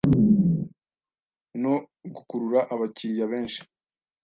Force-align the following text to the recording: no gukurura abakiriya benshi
no 1.61 1.73
gukurura 2.15 2.59
abakiriya 2.73 3.25
benshi 3.31 3.59